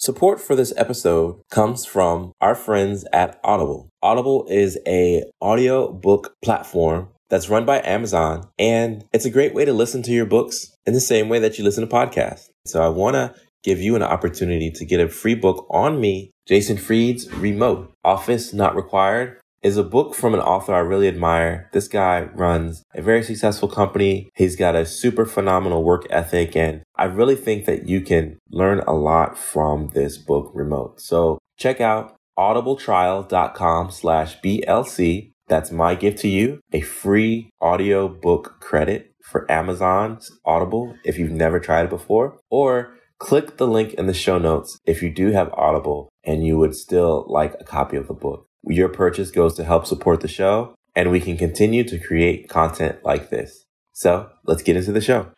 [0.00, 3.90] Support for this episode comes from our friends at Audible.
[4.02, 9.66] Audible is a audio book platform that's run by Amazon and it's a great way
[9.66, 12.48] to listen to your books in the same way that you listen to podcasts.
[12.64, 16.30] So I want to give you an opportunity to get a free book on me,
[16.48, 21.68] Jason Fried's Remote Office Not Required is a book from an author I really admire.
[21.72, 24.30] This guy runs a very successful company.
[24.34, 26.56] He's got a super phenomenal work ethic.
[26.56, 31.00] And I really think that you can learn a lot from this book remote.
[31.00, 35.32] So check out audibletrial.com slash BLC.
[35.48, 41.30] That's my gift to you, a free audio book credit for Amazon's Audible if you've
[41.30, 45.30] never tried it before, or click the link in the show notes if you do
[45.30, 48.46] have Audible and you would still like a copy of the book.
[48.64, 52.98] Your purchase goes to help support the show, and we can continue to create content
[53.04, 53.64] like this.
[53.94, 55.32] So let's get into the show.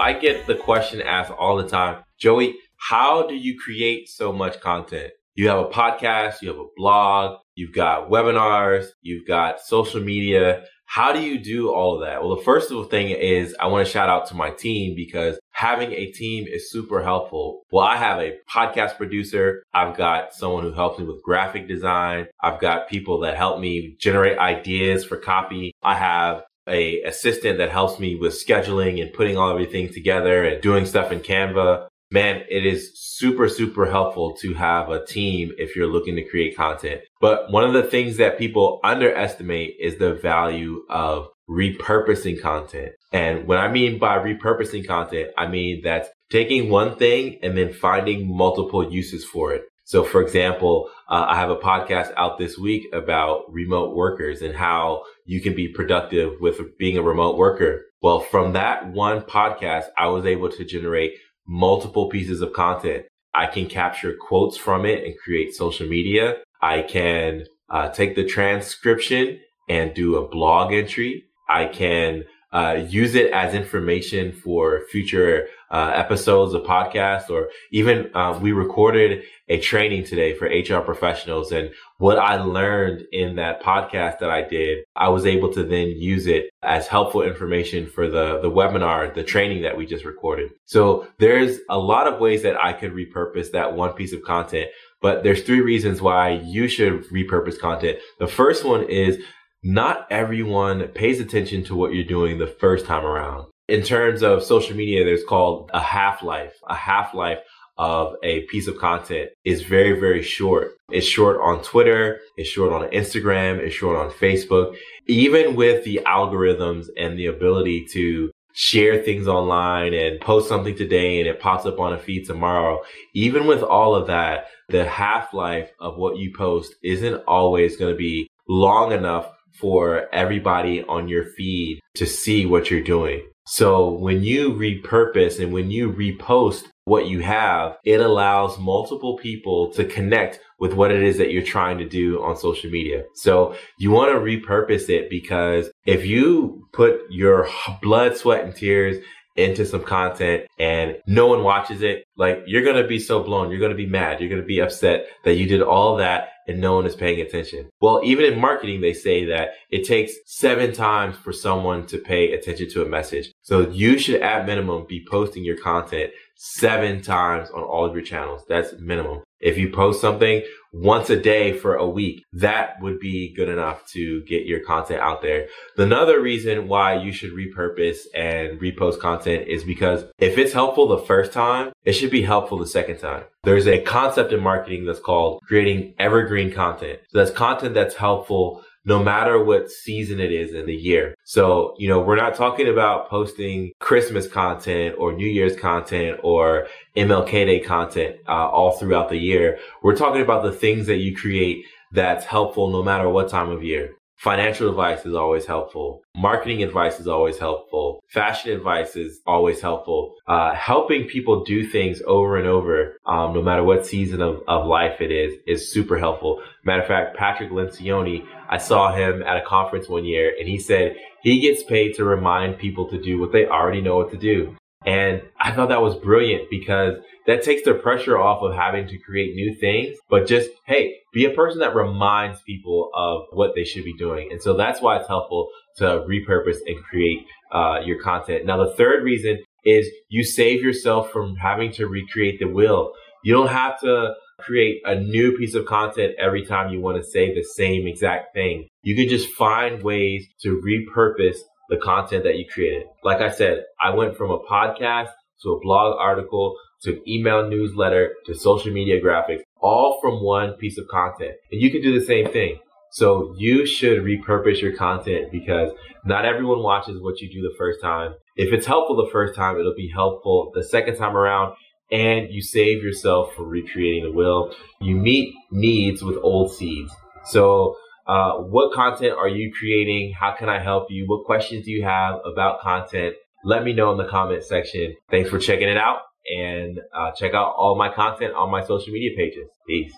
[0.00, 4.58] I get the question asked all the time, Joey, how do you create so much
[4.60, 5.12] content?
[5.34, 10.64] You have a podcast, you have a blog, you've got webinars, you've got social media.
[10.86, 12.22] How do you do all of that?
[12.22, 15.92] Well, the first thing is I want to shout out to my team because having
[15.92, 17.62] a team is super helpful.
[17.70, 19.62] Well, I have a podcast producer.
[19.72, 22.26] I've got someone who helps me with graphic design.
[22.42, 25.72] I've got people that help me generate ideas for copy.
[25.82, 30.62] I have a assistant that helps me with scheduling and putting all everything together and
[30.62, 35.76] doing stuff in Canva man, it is super, super helpful to have a team if
[35.76, 37.02] you're looking to create content.
[37.20, 42.92] But one of the things that people underestimate is the value of repurposing content.
[43.12, 47.72] And what I mean by repurposing content, I mean that's taking one thing and then
[47.72, 49.62] finding multiple uses for it.
[49.90, 54.54] So, for example, uh, I have a podcast out this week about remote workers and
[54.54, 57.86] how you can be productive with being a remote worker.
[58.00, 61.14] Well, from that one podcast, I was able to generate
[61.44, 63.06] multiple pieces of content.
[63.34, 66.36] I can capture quotes from it and create social media.
[66.62, 71.24] I can uh, take the transcription and do a blog entry.
[71.48, 78.10] I can uh, use it as information for future uh, episodes of podcasts or even
[78.14, 83.62] uh, we recorded a training today for HR professionals and what I learned in that
[83.62, 88.08] podcast that I did, I was able to then use it as helpful information for
[88.08, 90.50] the, the webinar, the training that we just recorded.
[90.64, 94.70] So there's a lot of ways that I could repurpose that one piece of content,
[95.02, 97.98] but there's three reasons why you should repurpose content.
[98.18, 99.18] The first one is
[99.62, 103.46] not everyone pays attention to what you're doing the first time around.
[103.70, 106.54] In terms of social media, there's called a half life.
[106.68, 107.38] A half life
[107.78, 110.72] of a piece of content is very, very short.
[110.90, 112.18] It's short on Twitter.
[112.36, 113.60] It's short on Instagram.
[113.60, 114.76] It's short on Facebook.
[115.06, 121.20] Even with the algorithms and the ability to share things online and post something today
[121.20, 122.80] and it pops up on a feed tomorrow.
[123.14, 127.92] Even with all of that, the half life of what you post isn't always going
[127.92, 129.30] to be long enough
[129.60, 133.29] for everybody on your feed to see what you're doing.
[133.46, 139.72] So when you repurpose and when you repost what you have, it allows multiple people
[139.72, 143.04] to connect with what it is that you're trying to do on social media.
[143.14, 147.48] So you want to repurpose it because if you put your
[147.82, 148.96] blood, sweat, and tears
[149.40, 153.50] into some content and no one watches it, like you're going to be so blown.
[153.50, 154.20] You're going to be mad.
[154.20, 157.20] You're going to be upset that you did all that and no one is paying
[157.20, 157.70] attention.
[157.80, 162.32] Well, even in marketing, they say that it takes seven times for someone to pay
[162.32, 163.32] attention to a message.
[163.42, 168.04] So you should at minimum be posting your content seven times on all of your
[168.04, 168.42] channels.
[168.48, 169.22] That's minimum.
[169.40, 170.42] If you post something
[170.72, 175.00] once a day for a week, that would be good enough to get your content
[175.00, 175.46] out there.
[175.76, 180.98] Another reason why you should repurpose and repost content is because if it's helpful the
[180.98, 183.24] first time, it should be helpful the second time.
[183.42, 187.00] There's a concept in marketing that's called creating evergreen content.
[187.08, 191.14] So that's content that's helpful no matter what season it is in the year.
[191.24, 196.66] So, you know, we're not talking about posting Christmas content or New Year's content or
[196.96, 199.58] MLK Day content uh, all throughout the year.
[199.82, 203.62] We're talking about the things that you create that's helpful no matter what time of
[203.62, 203.94] year.
[204.20, 206.02] Financial advice is always helpful.
[206.14, 208.04] Marketing advice is always helpful.
[208.06, 210.14] Fashion advice is always helpful.
[210.28, 214.66] Uh, helping people do things over and over, um, no matter what season of, of
[214.66, 216.42] life it is, is super helpful.
[216.64, 220.58] Matter of fact, Patrick Lencioni, I saw him at a conference one year and he
[220.58, 224.18] said he gets paid to remind people to do what they already know what to
[224.18, 224.54] do.
[224.84, 226.96] And I thought that was brilliant because
[227.26, 231.24] that takes the pressure off of having to create new things, but just, hey, be
[231.24, 234.28] a person that reminds people of what they should be doing.
[234.30, 238.46] And so that's why it's helpful to repurpose and create uh, your content.
[238.46, 242.92] Now, the third reason is you save yourself from having to recreate the wheel.
[243.24, 247.08] You don't have to create a new piece of content every time you want to
[247.08, 248.68] say the same exact thing.
[248.82, 252.84] You can just find ways to repurpose the content that you created.
[253.04, 255.10] Like I said, I went from a podcast
[255.42, 260.78] to a blog article to email newsletter to social media graphics, all from one piece
[260.78, 261.34] of content.
[261.50, 262.58] And you can do the same thing.
[262.92, 265.70] So you should repurpose your content because
[266.04, 268.14] not everyone watches what you do the first time.
[268.36, 271.54] If it's helpful the first time, it'll be helpful the second time around
[271.92, 274.52] and you save yourself from recreating the wheel.
[274.80, 276.92] You meet needs with old seeds.
[277.26, 277.76] So
[278.08, 280.14] uh, what content are you creating?
[280.18, 281.04] How can I help you?
[281.06, 283.14] What questions do you have about content?
[283.44, 284.96] Let me know in the comment section.
[285.10, 288.92] Thanks for checking it out and uh, check out all my content on my social
[288.92, 289.48] media pages.
[289.66, 289.92] Peace.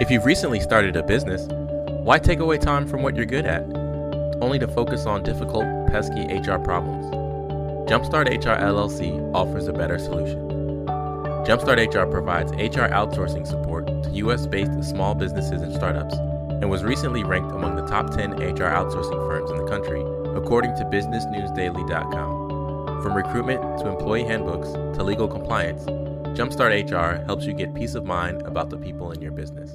[0.00, 1.46] If you've recently started a business,
[2.04, 3.62] why take away time from what you're good at,
[4.42, 7.06] only to focus on difficult, pesky HR problems?
[7.88, 10.48] Jumpstart HR LLC offers a better solution.
[11.44, 16.84] Jumpstart HR provides HR outsourcing support to US based small businesses and startups and was
[16.84, 20.00] recently ranked among the top 10 HR outsourcing firms in the country,
[20.36, 22.41] according to BusinessNewsDaily.com.
[23.02, 25.82] From recruitment to employee handbooks to legal compliance,
[26.38, 29.72] Jumpstart HR helps you get peace of mind about the people in your business.